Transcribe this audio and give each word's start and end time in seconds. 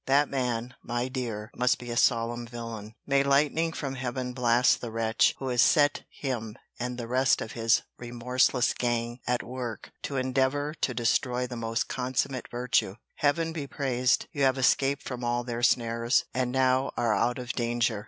That 0.07 0.29
man, 0.29 0.73
my 0.81 1.09
dear, 1.09 1.51
must 1.55 1.77
be 1.77 1.91
a 1.91 1.95
solemn 1.95 2.47
villain. 2.47 2.95
May 3.05 3.21
lightning 3.21 3.71
from 3.71 3.93
Heaven 3.93 4.33
blast 4.33 4.81
the 4.81 4.89
wretch, 4.89 5.35
who 5.37 5.49
has 5.49 5.61
set 5.61 6.05
him 6.09 6.55
and 6.79 6.97
the 6.97 7.05
rest 7.07 7.39
of 7.39 7.51
his 7.51 7.83
REMORSELESS 7.99 8.73
GANG 8.79 9.19
at 9.27 9.43
work, 9.43 9.91
to 10.01 10.17
endeavour 10.17 10.73
to 10.81 10.95
destroy 10.95 11.45
the 11.45 11.55
most 11.55 11.87
consummate 11.87 12.47
virtue!—Heaven 12.49 13.53
be 13.53 13.67
praised! 13.67 14.25
you 14.31 14.41
have 14.41 14.57
escaped 14.57 15.03
from 15.03 15.23
all 15.23 15.43
their 15.43 15.61
snares, 15.61 16.25
and 16.33 16.51
now 16.51 16.89
are 16.97 17.13
out 17.13 17.37
of 17.37 17.53
danger. 17.53 17.99